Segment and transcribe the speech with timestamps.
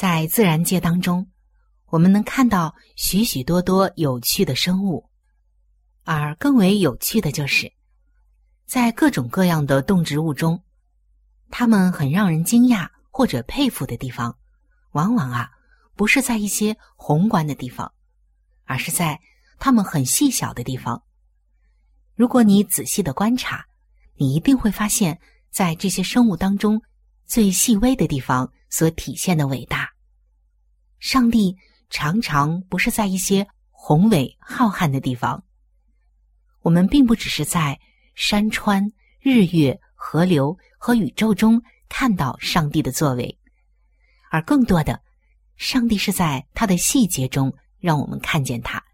[0.00, 1.28] 在自然界当中，
[1.88, 5.10] 我们能看到许许多多有趣的生物，
[6.04, 7.70] 而更为有趣的就是，
[8.64, 10.64] 在各种各样的动植物中，
[11.50, 14.38] 它们很让人惊讶或者佩服的地方，
[14.92, 15.50] 往往啊，
[15.96, 17.92] 不是在一些宏观的地方。
[18.64, 19.20] 而是在
[19.58, 21.02] 它们很细小的地方。
[22.14, 23.66] 如果你仔细的观察，
[24.16, 26.80] 你一定会发现，在这些生物当中，
[27.26, 29.90] 最细微的地方所体现的伟大。
[30.98, 31.54] 上帝
[31.90, 35.44] 常常不是在一些宏伟浩瀚的地方。
[36.62, 37.78] 我们并不只是在
[38.14, 43.38] 山川、日月、河流和宇宙中看到上帝的作为，
[44.30, 45.02] 而更多的，
[45.56, 47.54] 上帝是在他的细节中。
[47.82, 48.84] 让我们看见它。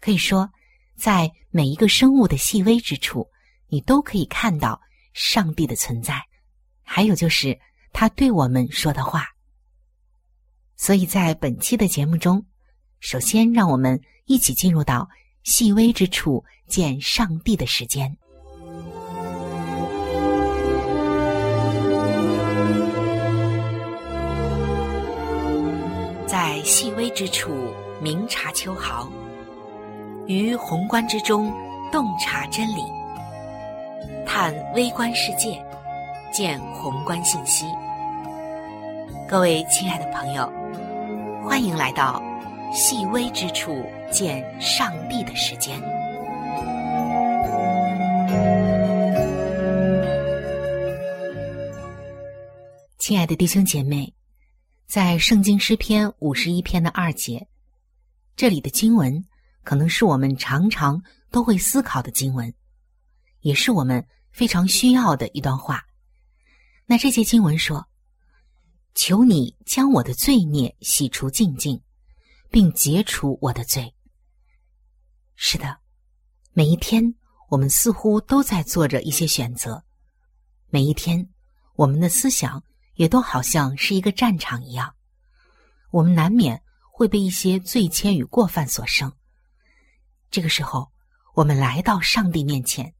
[0.00, 0.48] 可以说，
[0.94, 3.28] 在每一个生物的细微之处，
[3.66, 4.80] 你都可以看到
[5.14, 6.22] 上帝的存在。
[6.84, 7.58] 还有就是
[7.92, 9.26] 他对我们说的话。
[10.76, 12.44] 所以在本期的节目中，
[13.00, 15.08] 首先让我们一起进入到
[15.42, 18.16] 细微之处见上帝的时间。
[26.26, 27.74] 在细微之处。
[28.00, 29.10] 明察秋毫，
[30.28, 31.52] 于宏观之中
[31.90, 32.82] 洞察真理，
[34.24, 35.60] 探微观世界，
[36.32, 37.66] 见宏观信息。
[39.28, 40.50] 各位亲爱的朋友，
[41.44, 42.22] 欢迎来到
[42.72, 45.80] 细微之处见上帝的时间。
[52.98, 54.12] 亲爱的弟兄姐妹，
[54.86, 57.46] 在圣经诗篇五十一篇的二节。
[58.36, 59.24] 这里的经文
[59.64, 62.52] 可能是我们常常都会思考的经文，
[63.40, 65.87] 也是我们非常需要的一段话。
[66.90, 67.86] 那这些经文说
[68.96, 71.80] ：“求你将我的罪孽洗除净净，
[72.50, 73.94] 并解除我的罪。”
[75.36, 75.78] 是的，
[76.52, 77.14] 每一天
[77.50, 79.84] 我们似乎都在做着一些选择，
[80.70, 81.28] 每一天
[81.74, 84.96] 我们的思想也都好像是一个战场一样，
[85.90, 86.60] 我们难免。
[86.90, 89.12] 会被一些罪愆与过犯所生。
[90.32, 90.90] 这个时候，
[91.32, 92.92] 我们来到上帝面前，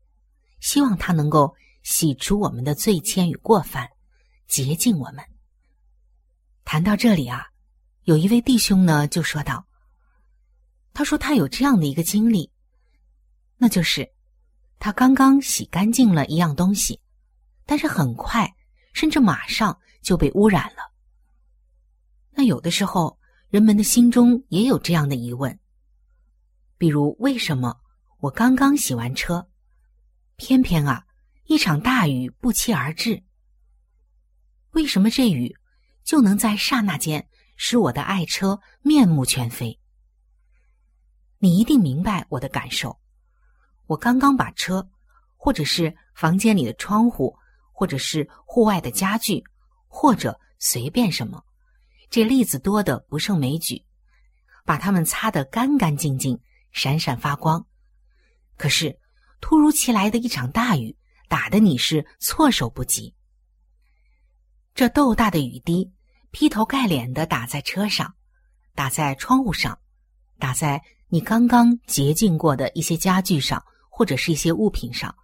[0.60, 1.52] 希望他能够
[1.90, 3.88] 洗除我们的罪愆与过犯，
[4.46, 5.24] 洁净我们。
[6.62, 7.46] 谈到这里啊，
[8.02, 9.66] 有一位弟兄呢就说道
[10.92, 12.52] ：“他说他有这样的一个经历，
[13.56, 14.06] 那就是
[14.78, 17.00] 他刚刚洗干净了一样东西，
[17.64, 18.54] 但是很快，
[18.92, 20.92] 甚至马上就被污染了。
[22.32, 23.16] 那有的时候。”
[23.48, 25.58] 人们的心中也有这样的疑问，
[26.76, 27.74] 比如为什么
[28.20, 29.48] 我刚刚洗完车，
[30.36, 31.02] 偏偏啊
[31.48, 33.22] 一场大雨不期而至？
[34.72, 35.56] 为什么这雨
[36.04, 39.80] 就能在刹那间使我的爱车面目全非？
[41.38, 43.00] 你一定明白我的感受。
[43.86, 44.90] 我刚刚把车，
[45.38, 47.34] 或者是房间里的窗户，
[47.72, 49.42] 或者是户外的家具，
[49.86, 51.42] 或者随便什么。
[52.10, 53.82] 这例子多的不胜枚举，
[54.66, 56.38] 把它们擦得干干净净、
[56.72, 57.66] 闪闪发光。
[58.58, 58.98] 可是，
[59.40, 60.94] 突如其来的一场大雨
[61.28, 63.14] 打得你是措手不及。
[64.74, 65.92] 这豆大的雨滴
[66.30, 68.14] 劈头盖脸的打在车上，
[68.74, 69.78] 打在窗户上，
[70.38, 75.14] 打在你刚刚洁净过的一些家具上，或者是一些物品上，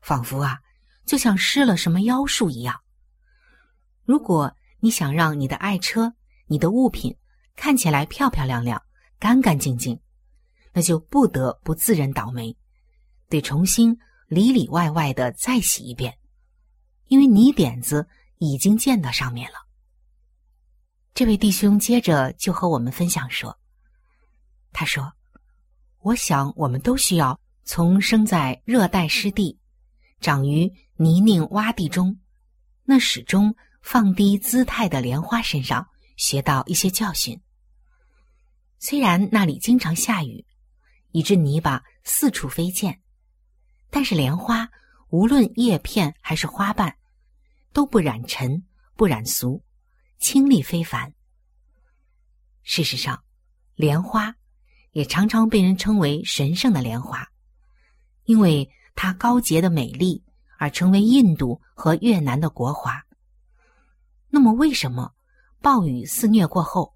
[0.00, 0.58] 仿佛啊，
[1.04, 2.80] 就像施了什么妖术一样。
[4.04, 6.14] 如果你想让你的爱车、
[6.46, 7.16] 你的物品
[7.56, 8.82] 看起来漂漂亮亮、
[9.18, 9.98] 干干净净，
[10.72, 12.56] 那就不得不自认倒霉，
[13.28, 16.18] 得重新里里外外的再洗一遍，
[17.06, 18.08] 因为泥点子
[18.38, 19.58] 已经溅到上面了。
[21.14, 23.58] 这位弟兄接着就和我们分享说
[24.72, 25.12] ：“他说，
[26.00, 29.58] 我想我们都需要从生在热带湿地、
[30.20, 32.18] 长于泥泞洼地中，
[32.84, 35.86] 那始终放低姿态的莲花身上
[36.16, 37.40] 学到一些教训。
[38.78, 40.44] 虽然那里经常下雨，
[41.12, 43.00] 以致泥巴四处飞溅，
[43.96, 44.68] 但是莲花
[45.08, 46.94] 无论叶片还是花瓣，
[47.72, 48.62] 都不染尘，
[48.94, 49.64] 不染俗。”
[50.20, 51.14] 清丽非凡。
[52.62, 53.24] 事实上，
[53.74, 54.34] 莲花
[54.90, 57.26] 也常常被人称为神圣的莲花，
[58.24, 60.22] 因为它高洁的美丽
[60.58, 63.02] 而成为印度和越南的国花。
[64.28, 65.14] 那么，为什么
[65.62, 66.94] 暴雨肆虐过后，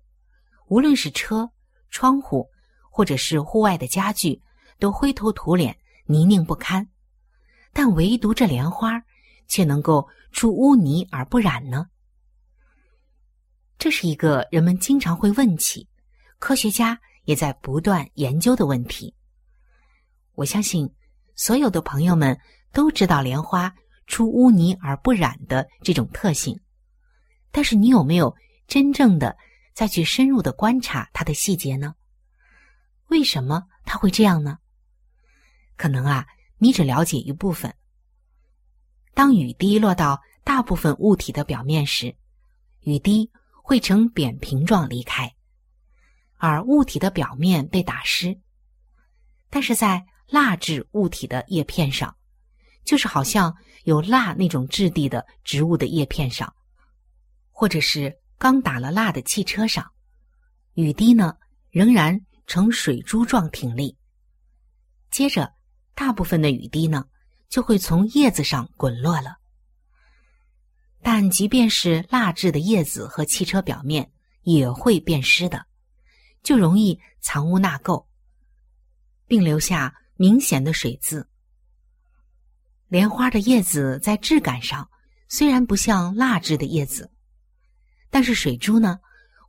[0.66, 1.50] 无论是车、
[1.88, 2.46] 窗户，
[2.90, 4.42] 或者是户外的家具，
[4.78, 5.79] 都灰头土脸、
[6.10, 6.88] 泥泞不堪，
[7.72, 9.00] 但唯独这莲花
[9.46, 11.86] 却能够出污泥而不染呢？
[13.78, 15.88] 这是一个人们经常会问起，
[16.40, 19.14] 科学家也在不断研究的问题。
[20.34, 20.92] 我相信
[21.36, 22.36] 所有的朋友们
[22.72, 23.72] 都知道莲花
[24.08, 26.58] 出污泥而不染的这种特性，
[27.52, 28.34] 但是你有没有
[28.66, 29.36] 真正的
[29.74, 31.94] 再去深入的观察它的细节呢？
[33.06, 34.58] 为什么它会这样呢？
[35.80, 36.26] 可能啊，
[36.58, 37.74] 你只了解一部分。
[39.14, 42.14] 当雨滴落到大部分物体的表面时，
[42.80, 43.30] 雨滴。
[43.62, 45.32] 会呈扁平状离开，
[46.38, 48.36] 而物体的表面被打湿。
[49.48, 52.16] 但是在蜡质物体的叶片上，
[52.84, 56.52] 就是好像有蜡那种质地的植物的叶片上，
[57.52, 59.88] 或者是刚打了蜡的汽车上，
[60.74, 61.36] 雨滴呢
[61.70, 63.96] 仍然呈水珠状挺立。
[65.12, 65.54] 接着，
[65.94, 67.04] 大部分的雨滴呢
[67.48, 69.36] 就会从叶子上滚落了。
[71.02, 75.66] 但即便是蜡质的叶子和汽车表面也会变湿的，
[76.42, 78.06] 就容易藏污纳垢，
[79.26, 81.26] 并留下明显的水渍。
[82.88, 84.90] 莲花的叶子在质感上
[85.28, 87.10] 虽然不像蜡质的叶子，
[88.10, 88.98] 但是水珠呢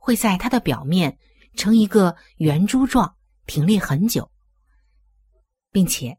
[0.00, 1.18] 会在它的表面
[1.54, 3.16] 呈一个圆珠状
[3.46, 4.30] 挺立很久，
[5.70, 6.16] 并且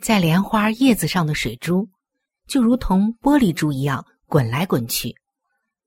[0.00, 1.88] 在莲花叶子上的水珠
[2.46, 4.06] 就如同玻璃珠一样。
[4.28, 5.14] 滚来滚去，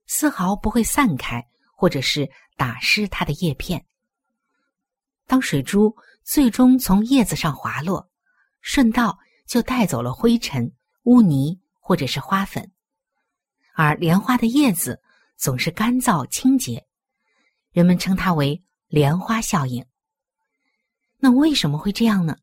[0.07, 1.45] 丝毫不会散开，
[1.75, 3.85] 或者是打湿它的叶片。
[5.27, 8.09] 当水珠最终从叶子上滑落，
[8.61, 10.71] 顺道就带走了灰尘、
[11.03, 12.71] 污泥或者是花粉。
[13.73, 15.01] 而莲花的叶子
[15.35, 16.87] 总是干燥清洁，
[17.73, 19.85] 人们称它为莲花效应。
[21.17, 22.37] 那为什么会这样呢？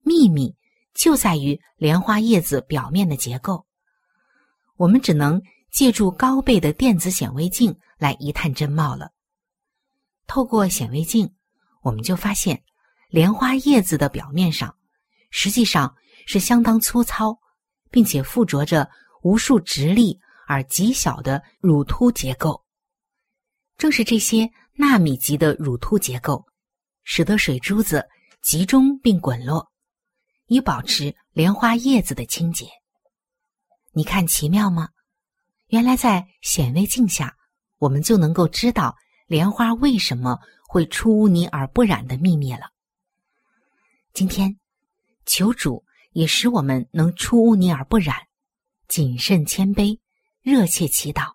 [0.00, 0.56] 秘密
[0.94, 3.66] 就在于莲花叶子表面的结构。
[4.76, 5.40] 我们只能
[5.70, 9.10] 借助高倍的电子显微镜来一探真貌了。
[10.26, 11.34] 透过显微镜，
[11.82, 12.62] 我们就发现，
[13.08, 14.74] 莲花叶子的表面上，
[15.30, 15.94] 实际上
[16.26, 17.38] 是相当粗糙，
[17.90, 18.88] 并且附着着
[19.22, 22.62] 无数直立而极小的乳突结构。
[23.78, 26.44] 正是这些纳米级的乳突结构，
[27.02, 28.06] 使得水珠子
[28.42, 29.71] 集中并滚落，
[30.52, 32.66] 以保持莲花叶子的清洁。
[33.92, 34.90] 你看奇妙吗？
[35.68, 37.34] 原来在显微镜下，
[37.78, 38.94] 我们就能够知道
[39.26, 42.70] 莲花为什么会出污泥而不染的秘密了。
[44.12, 44.58] 今天，
[45.24, 48.16] 求主也使我们能出污泥而不染，
[48.88, 49.98] 谨慎谦卑，
[50.42, 51.32] 热切祈祷，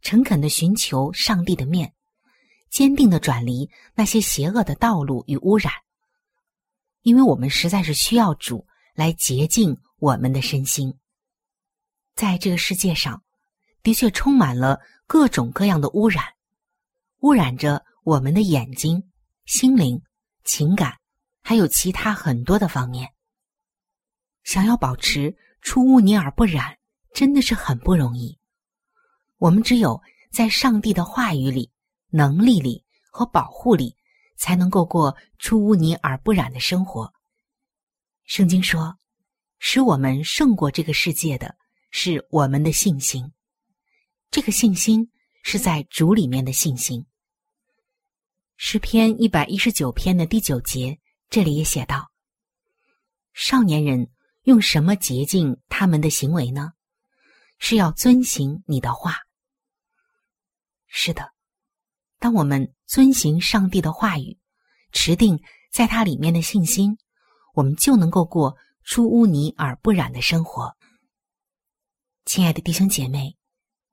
[0.00, 1.92] 诚恳的寻求上帝的面，
[2.70, 5.70] 坚定的转离那些邪恶的道路与污染，
[7.02, 10.94] 因为我们实在是需要主来洁净我们的身心。
[12.14, 13.22] 在这个世界上，
[13.82, 16.24] 的确充满了各种各样的污染，
[17.20, 19.10] 污染着我们的眼睛、
[19.46, 20.02] 心灵、
[20.44, 20.98] 情感，
[21.42, 23.08] 还有其他很多的方面。
[24.42, 26.76] 想要保持出污泥而不染，
[27.14, 28.38] 真的是很不容易。
[29.38, 31.70] 我们只有在上帝的话语里、
[32.10, 33.96] 能力里和保护里，
[34.40, 37.12] 才能够过出污泥而不染的生活。
[38.24, 38.98] 圣经说
[39.60, 41.54] ：“使我们胜过这个世界的。”
[41.92, 43.32] 是我们的信心，
[44.30, 45.10] 这个信心
[45.42, 47.04] 是在主里面的信心。
[48.54, 52.12] 诗篇一百一十九篇的第九节，这里也写道
[53.34, 54.08] ：“少年人
[54.44, 56.74] 用什么洁净他们的行为呢？
[57.58, 59.16] 是要遵行你的话。”
[60.86, 61.32] 是的，
[62.20, 64.36] 当我们遵行上帝的话语，
[64.90, 66.98] 持定在它里面的信心，
[67.54, 70.76] 我们就能够过出污泥而不染的生活。
[72.24, 73.36] 亲爱的弟兄姐妹，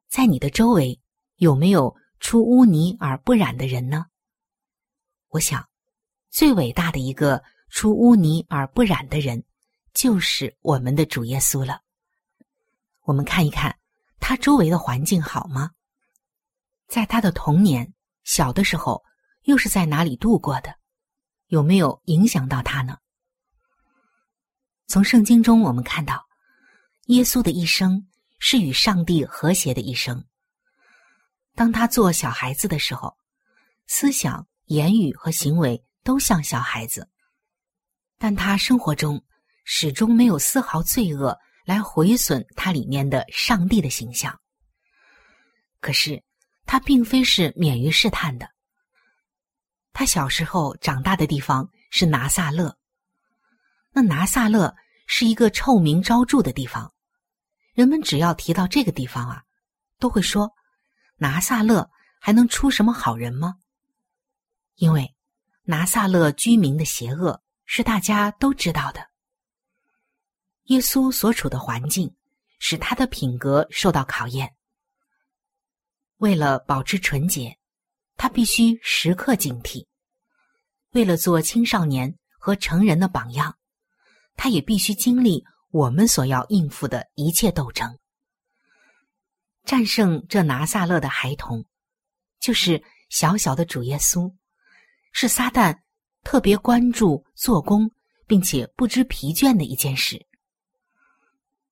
[0.10, 1.00] 在你的周围
[1.36, 4.08] 有没有出污泥而不染的人呢？
[5.28, 5.70] 我想，
[6.32, 9.44] 最伟大的一个出污泥而不染的人，
[9.94, 11.82] 就是我们的主耶稣了。
[13.02, 13.78] 我们看一看
[14.20, 15.70] 他周围的环境好吗？
[16.88, 17.94] 在他的童年
[18.28, 19.02] 小的时候，
[19.44, 20.76] 又是在哪里度过的？
[21.48, 22.98] 有没有影响到他呢？
[24.86, 26.28] 从圣经中我们看到，
[27.06, 28.06] 耶稣的一生
[28.38, 30.26] 是与上帝和谐的一生。
[31.56, 33.18] 当他做小孩子的时候，
[33.88, 34.46] 思想。
[34.66, 37.10] 言语和行为都像小孩子，
[38.18, 39.24] 但他生活中
[39.64, 44.38] 始终没有丝毫罪恶来毁损他里面的上帝的形象。
[45.80, 46.22] 可是
[46.68, 48.48] 他并非是免于试探的。
[49.94, 52.78] 他小时候长大的地方是拿撒勒，
[53.92, 54.76] 那拿撒勒
[55.08, 56.94] 是一个臭名昭著的地方，
[57.74, 59.44] 人们只要提到这个地方啊，
[59.98, 60.54] 都会说：
[61.16, 63.56] 拿撒勒还能出什么好人吗？
[64.76, 65.16] 因为
[65.64, 69.10] 拿撒勒居民的邪恶是大家都知道的。
[70.66, 72.14] 耶稣所处的环境
[72.60, 74.54] 使他的品格受到考验。
[76.18, 77.58] 为了保持纯洁，
[78.16, 79.86] 他必须时刻警惕；
[80.92, 83.56] 为了做青少年和成人的榜样，
[84.36, 87.98] 他也必须经历我们所要应付的一切斗争。
[89.64, 91.66] 战胜这拿撒勒的孩童，
[92.40, 94.34] 就是小小的主耶稣。
[95.12, 95.76] 是撒旦
[96.24, 97.90] 特别关注、做工，
[98.28, 100.26] 并且不知疲倦的一件事。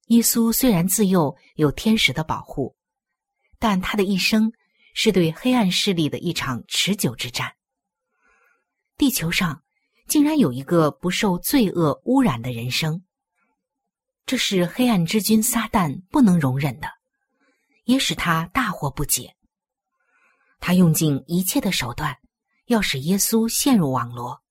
[0.07, 2.75] 耶稣虽然自幼有天使的保护，
[3.59, 4.51] 但他的一生
[4.93, 7.53] 是对黑暗势力的一场持久之战。
[8.97, 9.63] 地球上
[10.07, 13.03] 竟然有一个不受罪恶污染的人生，
[14.25, 16.87] 这是黑暗之君撒旦不能容忍的，
[17.83, 19.35] 也使他大惑不解。
[20.59, 22.17] 他用尽一切的手段。
[22.67, 24.41] 要使耶稣陷入网罗。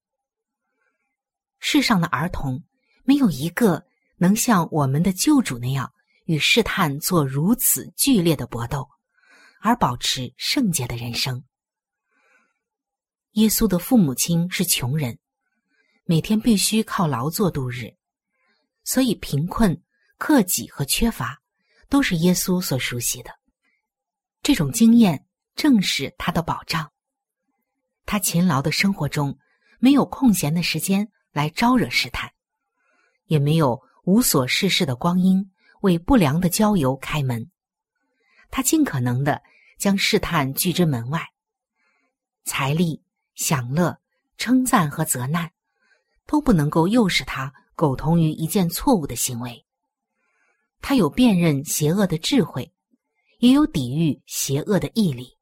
[1.58, 2.62] 世上的儿童
[3.02, 3.84] 没有一个
[4.18, 5.92] 能像我们的救主那样
[6.24, 8.88] 与试探做如此剧烈的搏斗，
[9.60, 11.44] 而保持圣洁的人生。
[13.32, 15.18] 耶稣的父母亲是穷人，
[16.04, 17.96] 每天必须靠劳作度日，
[18.84, 19.82] 所以贫困、
[20.18, 21.42] 克己和缺乏
[21.88, 23.30] 都是耶稣所熟悉的。
[24.42, 26.90] 这种经验正是他的保障。
[28.06, 29.38] 他勤劳的生活中，
[29.78, 32.30] 没有空闲的时间来招惹试探，
[33.24, 35.50] 也没有无所事事的光阴
[35.84, 37.50] 为不良的交友开门。
[38.50, 39.42] 他尽可能的
[39.78, 41.20] 将试探拒之门外。
[42.44, 43.02] 财力、
[43.34, 43.98] 享乐、
[44.38, 45.50] 称赞和责难，
[46.26, 49.64] 都不能够诱使他苟同于一件错误的行为。
[50.80, 52.72] 他有辨认邪恶的智慧，
[53.38, 55.36] 也有抵御邪恶的毅力。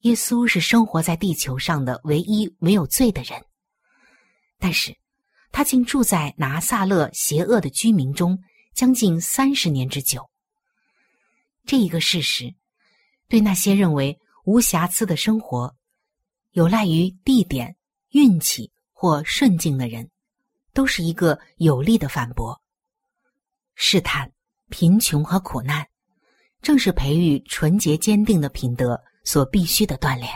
[0.00, 3.44] 耶稣是生活在地球上的唯一没有罪的人，
[4.58, 4.96] 但是，
[5.50, 8.38] 他竟住在拿撒勒邪恶的居民中
[8.74, 10.28] 将近三十年之久。
[11.64, 12.54] 这一个事实，
[13.28, 15.74] 对那些认为无瑕疵的生活
[16.50, 17.76] 有赖于地点、
[18.10, 20.10] 运气或顺境的人，
[20.72, 22.60] 都是一个有力的反驳。
[23.74, 24.32] 试探、
[24.68, 25.86] 贫穷和苦难，
[26.60, 29.02] 正是培育纯洁坚定的品德。
[29.24, 30.28] 所必须的锻炼。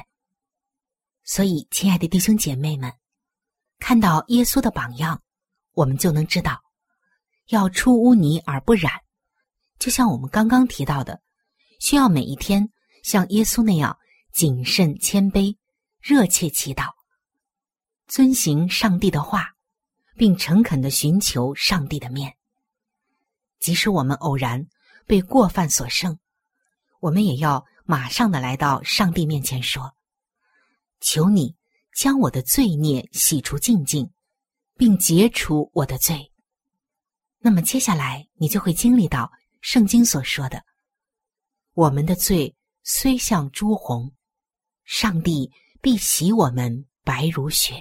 [1.25, 2.93] 所以，亲爱的弟兄姐妹们，
[3.81, 5.21] 看到耶稣的榜样，
[5.73, 6.63] 我们就能知道，
[7.49, 8.93] 要出污泥而不染。
[9.79, 11.21] 就像我们刚刚提到的，
[11.81, 12.71] 需要每一天
[13.03, 13.99] 像耶稣那样
[14.33, 15.57] 谨慎谦卑、
[16.01, 16.91] 热切祈祷，
[18.07, 19.55] 遵行上帝的话，
[20.17, 22.37] 并诚恳的寻求上帝的面。
[23.59, 24.67] 即使我们偶然
[25.07, 26.19] 被过犯所胜，
[27.01, 27.65] 我们也要。
[27.89, 29.95] 马上的来到上帝面前说
[31.01, 31.55] ：“求你
[31.97, 34.11] 将我的罪孽洗除净净，
[34.77, 36.33] 并解除我的罪。”
[37.47, 40.61] 那么接下来你就会经历到圣经所说的
[41.75, 44.11] ：“我们的罪虽像朱红，
[44.85, 45.49] 上帝
[45.81, 47.75] 必洗我们白如雪。”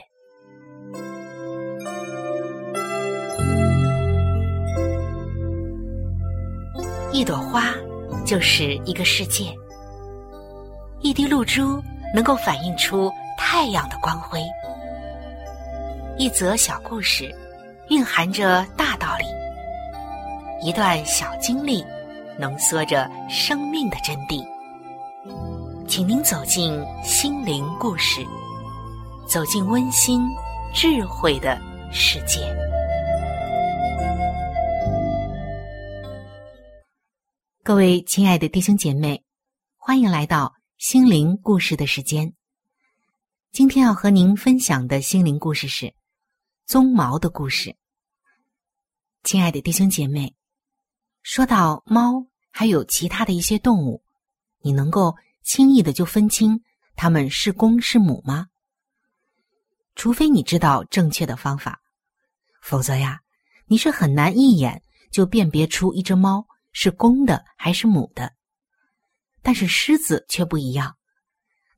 [7.11, 7.73] 一朵花
[8.23, 9.51] 就是一个世界。
[11.01, 11.81] 一滴露珠
[12.13, 14.39] 能够反映出太阳的光辉。
[16.19, 17.35] 一则小故事，
[17.89, 19.25] 蕴含着大道理；
[20.61, 21.83] 一段小经历，
[22.39, 24.43] 浓缩着生命的真谛。
[25.87, 28.25] 请您走进心灵故事，
[29.27, 30.21] 走进温馨
[30.73, 31.59] 智慧的
[31.91, 32.39] 世界。
[37.61, 39.23] 各位亲爱的弟兄姐妹，
[39.75, 42.33] 欢迎来到心灵故事的时间。
[43.51, 45.93] 今天要和您分享的心灵故事是
[46.67, 47.75] 鬃毛的故事。
[49.23, 50.35] 亲爱的弟兄姐妹，
[51.27, 54.03] 说到猫，还有其他的一些动物，
[54.61, 55.15] 你能够？
[55.43, 56.61] 轻易的就分清
[56.95, 58.47] 它们是公是母吗？
[59.95, 61.79] 除非你知道正确的方法，
[62.61, 63.19] 否则呀，
[63.65, 68.33] 你是很难一眼就辨别出一只猫是公的还是母的。
[69.41, 70.95] 但是狮子却不一样，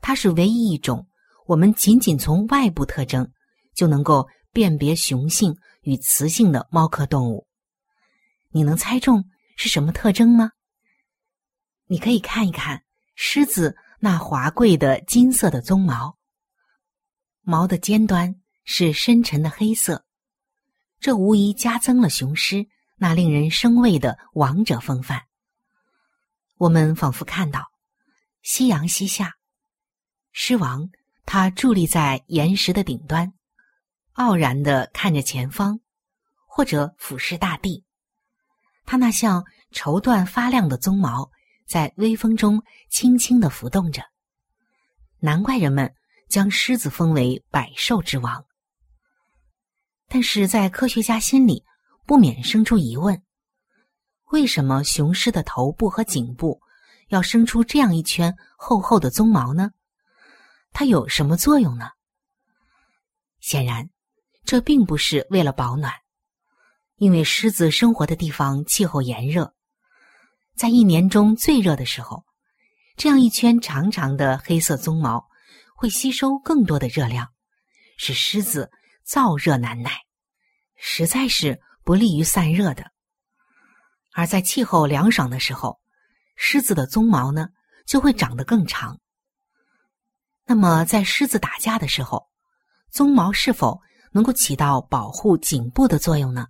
[0.01, 1.07] 它是唯一一种
[1.45, 3.29] 我们仅仅从外部特征
[3.73, 7.47] 就能够辨别雄性与雌性的猫科动物。
[8.49, 9.23] 你能猜中
[9.57, 10.51] 是什么特征吗？
[11.87, 12.83] 你可以看一看。
[13.19, 16.19] 狮子那华贵的金色的鬃毛，
[17.41, 20.05] 毛的尖端是深沉的黑色，
[20.99, 25.23] 这无疑加增了雄狮那令人生畏的王者风范。
[26.57, 27.65] 我们仿佛看到，
[28.43, 29.33] 夕阳西下，
[30.31, 30.87] 狮王
[31.25, 33.33] 他伫立在岩石的顶端，
[34.11, 35.79] 傲然的看着前方，
[36.47, 37.83] 或者俯视大地，
[38.87, 41.29] 他那像绸缎发亮的鬃毛。
[41.67, 44.01] 在微风中轻轻的浮动着，
[45.19, 45.93] 难怪人们
[46.29, 48.45] 将狮子封为百兽之王。
[50.07, 51.65] 但是在科学家心里，
[52.05, 53.21] 不免生出疑问：
[54.31, 56.61] 为什么雄狮的头部和颈部
[57.09, 59.71] 要生出这样一圈厚厚的鬃毛呢？
[60.71, 61.89] 它有什么作用呢？
[63.41, 63.89] 显然，
[64.45, 65.93] 这并不是为了保暖，
[66.97, 69.53] 因为狮子生活的地方气候炎热。
[70.55, 72.25] 在一年中最热的时候，
[72.95, 75.27] 这样一圈长长的黑色鬃毛
[75.75, 77.27] 会吸收更多的热量，
[77.97, 78.71] 使狮子
[79.07, 79.91] 燥热难耐，
[80.75, 82.91] 实在是不利于散热的。
[84.13, 85.79] 而在气候凉爽的时候，
[86.35, 87.49] 狮子的鬃毛呢
[87.85, 88.99] 就会长得更长。
[90.45, 92.27] 那么，在狮子打架的时候，
[92.91, 93.79] 鬃毛是否
[94.11, 96.47] 能够起到保护颈部的作用呢？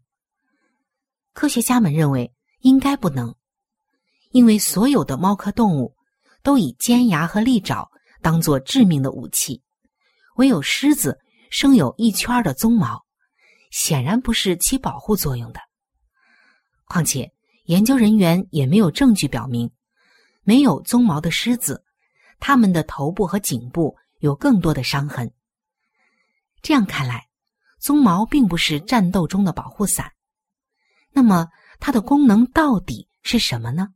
[1.37, 3.35] 科学家们认为应该不能。
[4.31, 5.95] 因为所有的猫科动物
[6.41, 7.87] 都以尖牙和利爪
[8.23, 9.61] 当做致命的武器，
[10.37, 11.19] 唯有狮子
[11.51, 13.05] 生有一圈的鬃毛，
[13.69, 15.59] 显然不是起保护作用的。
[16.87, 17.31] 况且，
[17.65, 19.69] 研究人员也没有证据表明，
[20.41, 21.83] 没有鬃毛的狮子，
[22.39, 25.31] 它们的头部和颈部有更多的伤痕。
[26.63, 27.27] 这样看来，
[27.79, 30.11] 鬃毛并不是战斗中的保护伞。
[31.17, 31.49] 那么，
[31.79, 33.87] 它的功能到底是什么呢？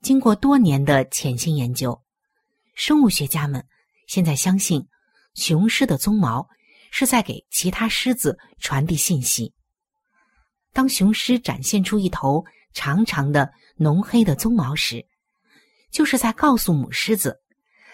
[0.00, 2.02] 经过多年的潜心研究，
[2.74, 3.62] 生物学家们
[4.06, 4.88] 现在相信，
[5.34, 6.48] 雄狮的鬃毛
[6.90, 9.52] 是在给其他狮子传递信息。
[10.72, 12.42] 当雄狮展现出一头
[12.72, 15.06] 长长的浓黑的鬃毛时，
[15.90, 17.38] 就是在告诉母狮子，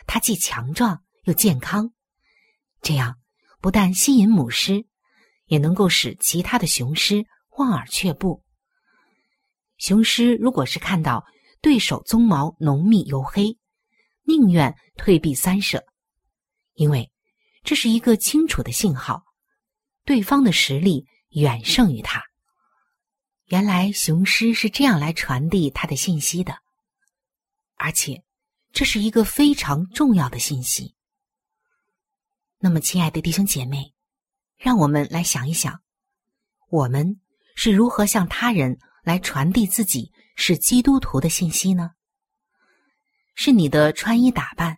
[0.07, 1.91] 它既强壮又健康。
[2.81, 3.19] 这样
[3.61, 4.87] 不但吸引母狮，
[5.47, 7.27] 也能够使其他的雄狮
[7.57, 8.43] 望而却步。
[9.77, 11.27] 雄狮如果是看到。
[11.63, 13.59] 对手鬃毛浓密黝黑，
[14.23, 15.85] 宁愿退避三舍，
[16.75, 17.11] 因为
[17.65, 19.25] 这是一个清楚的信号，
[20.05, 22.23] 对方的实力远胜于他。
[23.47, 26.57] 原来雄狮是这样来传递他的信息的，
[27.75, 28.23] 而且
[28.71, 30.95] 这是一个非常重要的信息。
[32.59, 33.93] 那么，亲爱的弟兄姐妹，
[34.57, 35.81] 让我们来想一想，
[36.69, 37.21] 我们
[37.57, 40.13] 是如何向他人来传递自己。
[40.39, 41.93] 是基督徒的信息呢？
[43.35, 44.77] 是你的穿衣打扮、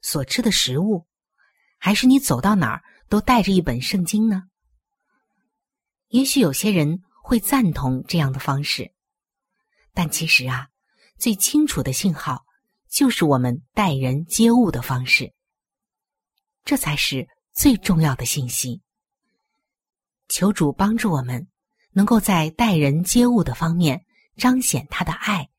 [0.00, 1.06] 所吃的食物，
[1.76, 4.44] 还是你走到哪儿都带着一本圣经呢？
[6.08, 8.90] 也许有些人会赞同这样的方式，
[9.92, 10.68] 但其实啊，
[11.18, 12.46] 最清楚的信号
[12.88, 15.34] 就是我们待人接物的方式，
[16.64, 18.80] 这才是最重要的信息。
[20.28, 21.46] 求主帮助我们，
[21.92, 24.04] 能够在待人接物的方面。
[24.36, 25.50] 彰显他的爱，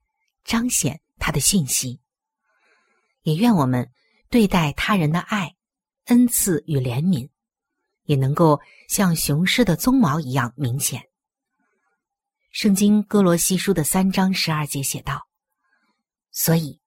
[0.44, 2.00] 彰显他的信息。
[3.22, 3.92] 也愿我们
[4.28, 5.56] 对待他人的爱、
[6.06, 7.30] 恩赐与怜悯，
[8.06, 11.04] 也能够像雄狮的鬃毛一样明显。
[12.50, 15.28] 圣经哥罗西书的三章十二节写道
[16.34, 16.82] ：“所以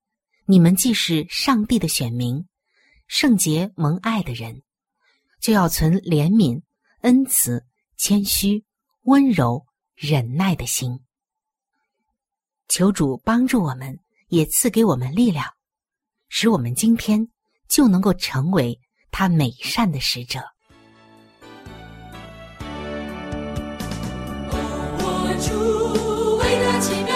[0.46, 2.44] 你们既是上帝的选民，
[3.06, 4.62] 圣洁蒙爱的人，
[5.40, 6.60] 就要存怜悯、
[7.02, 7.64] 恩慈、
[7.96, 8.63] 谦虚、
[9.04, 9.64] 温柔、
[9.94, 11.00] 忍耐的心。
[12.68, 15.46] 求主帮助我们，也赐给我们力量，
[16.28, 17.28] 使我们今天
[17.68, 20.40] 就能够成为他美善的使者。
[25.40, 27.13] 主伟大奇妙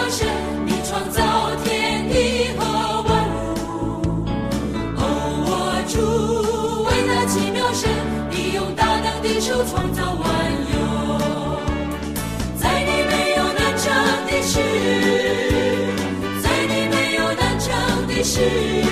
[18.39, 18.47] 成的
[18.83, 18.89] 事。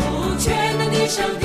[0.00, 1.44] 哦，全能的上帝，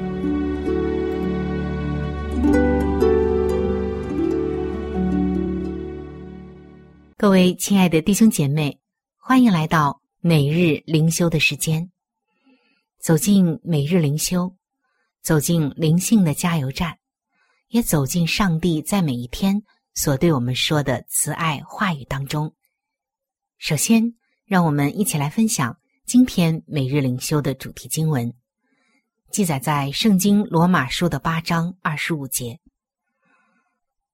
[7.21, 8.79] 各位亲爱的弟兄姐妹，
[9.15, 11.87] 欢迎来到每日灵修的时间。
[12.97, 14.51] 走进每日灵修，
[15.21, 16.97] 走进灵性的加油站，
[17.67, 19.61] 也走进上帝在每一天
[19.93, 22.51] 所对我们说的慈爱话语当中。
[23.59, 28.33] 首先，让我们一起来分享今天每日灵修的主题经文，
[29.29, 32.59] 记载在圣经罗马书的八章二十五节。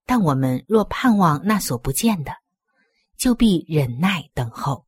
[0.05, 2.33] 但我们若盼望那所不见的，
[3.17, 4.85] 就必忍耐等候。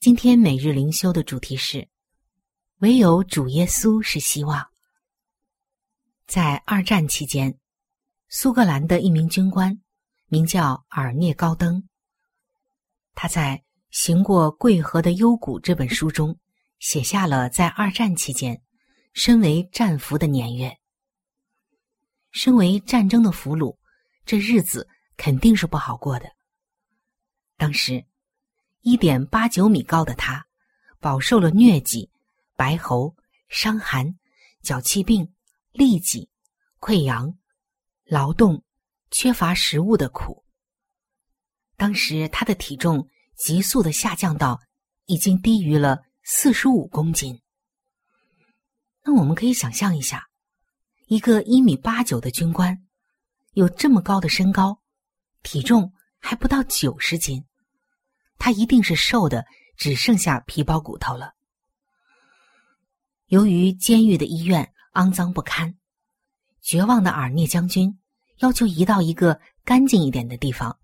[0.00, 1.88] 今天每日灵修的主题是：
[2.80, 4.68] 唯有主耶稣是希望。
[6.26, 7.58] 在二战期间，
[8.28, 9.80] 苏格兰的一名军官
[10.26, 11.88] 名叫尔涅高登，
[13.14, 13.56] 他在
[13.90, 16.38] 《行过贵河的幽谷》这本书中
[16.80, 18.60] 写下了在二战期间
[19.14, 20.76] 身为战俘的年月。
[22.30, 23.74] 身为战争的俘虏，
[24.26, 26.26] 这日子肯定是不好过的。
[27.56, 28.04] 当时，
[28.80, 30.44] 一点八九米高的他，
[30.98, 32.10] 饱受了疟疾、
[32.56, 33.14] 白喉、
[33.48, 34.18] 伤寒、
[34.60, 35.32] 脚气病、
[35.72, 36.28] 痢疾、
[36.80, 37.38] 溃疡、
[38.04, 38.62] 劳动、
[39.10, 40.44] 缺乏食物的苦。
[41.76, 44.60] 当时他的体重急速的下降到
[45.06, 47.40] 已经低于了四十五公斤。
[49.04, 50.28] 那我们可以想象一下，
[51.06, 52.84] 一个一米八九的军官，
[53.52, 54.80] 有这么高的身高，
[55.44, 55.92] 体重。
[56.26, 57.44] 还不到九十斤，
[58.38, 59.44] 他一定是瘦的
[59.76, 61.34] 只剩下皮包骨头了。
[63.26, 65.76] 由于监狱的医院肮脏不堪，
[66.62, 68.00] 绝望的尔涅将军
[68.38, 70.80] 要求移到一个干净一点的地方，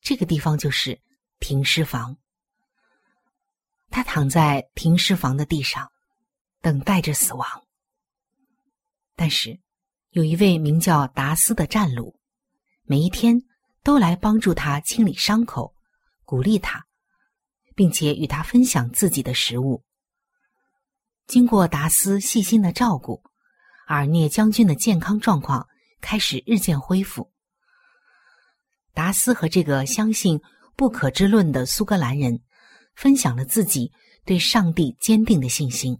[0.00, 1.02] 这个地方就是
[1.40, 2.16] 停尸房。
[3.90, 5.90] 他躺在停尸房的地上，
[6.60, 7.48] 等待着死亡。
[9.16, 9.58] 但是，
[10.10, 12.16] 有一位名叫达斯的战俘，
[12.84, 13.42] 每一天。
[13.82, 15.74] 都来帮助他清理伤口，
[16.24, 16.86] 鼓励他，
[17.74, 19.84] 并且与他分享自己的食物。
[21.26, 23.22] 经过达斯细心的照顾，
[23.86, 25.66] 尔涅将军的健康状况
[26.00, 27.32] 开始日渐恢复。
[28.92, 30.40] 达斯和这个相信
[30.76, 32.42] 不可知论的苏格兰人
[32.94, 33.90] 分享了自己
[34.24, 35.98] 对上帝坚定的信心，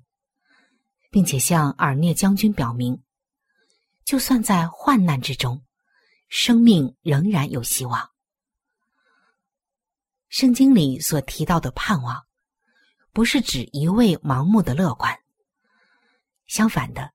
[1.10, 3.02] 并且向尔涅将军表明，
[4.04, 5.64] 就算在患难之中，
[6.34, 8.10] 生命仍然有希望。
[10.30, 12.26] 圣经里所提到的盼望，
[13.12, 15.14] 不是指一味盲目的乐观。
[16.46, 17.12] 相反的，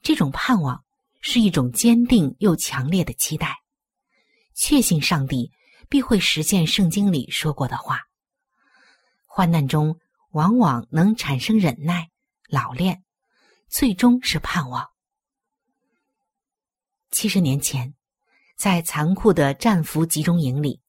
[0.00, 0.82] 这种盼望
[1.20, 3.54] 是一种坚定又强烈的期待，
[4.54, 5.52] 确信上帝
[5.90, 8.00] 必会实现圣经里说过的话。
[9.26, 12.08] 患难中往往能产生忍耐、
[12.48, 13.04] 老练，
[13.68, 14.88] 最终是盼望。
[17.10, 17.94] 七十年前，
[18.58, 20.80] 在残酷的战俘集中营里。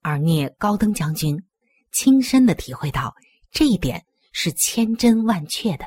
[0.00, 1.44] 尔涅高登将军
[1.92, 3.14] 亲身的体会到
[3.50, 5.84] 这一点是千真万确的。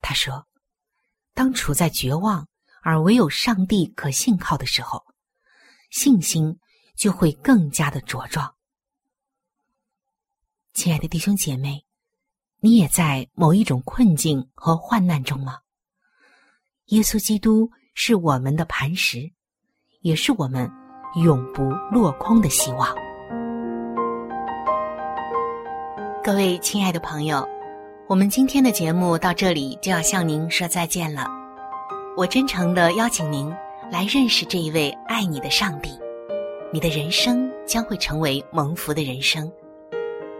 [0.00, 0.46] 他说
[1.34, 2.48] ：“当处在绝望
[2.80, 5.04] 而唯有上帝可信靠的时候，
[5.90, 6.58] 信心
[6.96, 8.54] 就会更加的茁壮。”
[10.72, 11.84] 亲爱的弟兄姐妹，
[12.60, 15.58] 你也在某一种困境和患难中吗？
[16.86, 19.32] 耶稣基督是我们的磐石，
[20.02, 20.70] 也是我们。
[21.24, 22.94] 永不落空的希望。
[26.22, 27.42] 各位亲爱的朋友，
[28.06, 31.26] 我们今天的节目到这里就要向您说再见了。
[32.14, 33.50] 我真诚的邀请您
[33.90, 35.98] 来认识这一位爱你的上帝，
[36.70, 39.50] 你的人生将会成为蒙福的人生。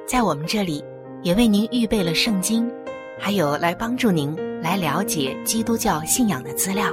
[0.06, 0.84] 在我们这里，
[1.22, 2.70] 也为您预备了圣经，
[3.18, 6.92] 还有来帮助您来了解基督教信仰的资料。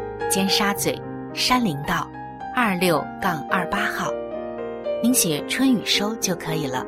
[0.31, 0.97] 尖沙咀
[1.33, 2.09] 山林道
[2.55, 4.09] 二六杠二八号，
[5.03, 6.85] 您写“春雨收”就可以了。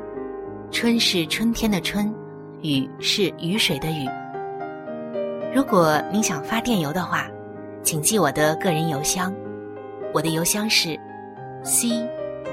[0.71, 2.09] 春是春天的春，
[2.61, 4.07] 雨是雨水的雨。
[5.53, 7.27] 如果您想发电邮的话，
[7.83, 9.33] 请记我的个人邮箱，
[10.13, 10.97] 我的邮箱是
[11.63, 12.01] c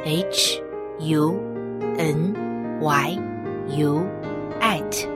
[0.02, 0.60] h
[0.98, 1.40] u
[1.98, 2.34] n
[2.80, 3.16] y
[3.76, 4.04] u
[4.60, 5.06] at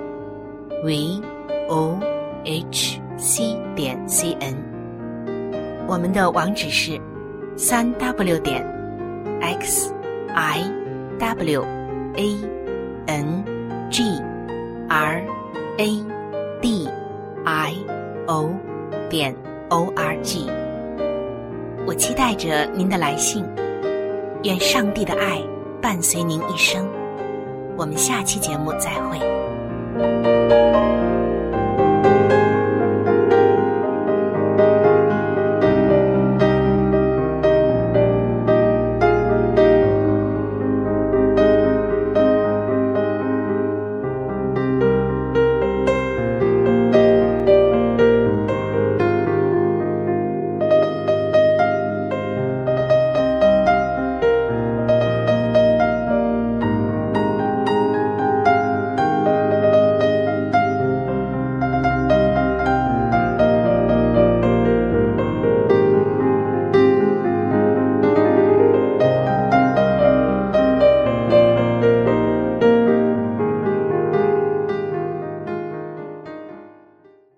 [0.85, 1.21] v
[1.69, 1.99] o
[2.45, 4.74] h c 点 c n。
[5.87, 6.99] 我们的网址是
[7.57, 8.65] 三 w 点
[9.41, 9.93] x
[10.35, 10.63] i
[11.19, 11.63] w
[12.17, 12.37] a
[13.07, 13.45] n
[13.91, 14.03] g
[14.89, 15.23] r
[15.77, 16.05] a
[16.63, 16.89] d
[17.45, 17.75] i
[18.27, 18.51] o
[19.11, 19.37] 点
[19.69, 20.51] o r g。
[21.87, 23.45] 我期待着您的来信，
[24.43, 25.43] 愿上帝的爱
[25.83, 26.89] 伴随您一生。
[27.77, 29.19] 我们下期节目再会。